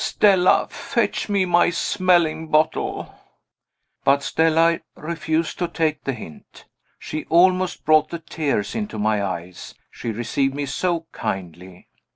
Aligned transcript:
Stella, 0.03 0.67
fetch 0.67 1.29
me 1.29 1.45
my 1.45 1.69
smelling 1.69 2.47
bottle." 2.47 3.13
But 4.03 4.23
Stella 4.23 4.79
refused 4.95 5.59
to 5.59 5.67
take 5.67 6.05
the 6.05 6.13
hint. 6.13 6.65
She 6.97 7.25
almost 7.25 7.85
brought 7.85 8.09
the 8.09 8.17
tears 8.17 8.73
into 8.73 8.97
my 8.97 9.23
eyes, 9.23 9.75
she 9.91 10.11
received 10.11 10.55
me 10.55 10.65
so 10.65 11.05
kindly. 11.11 11.87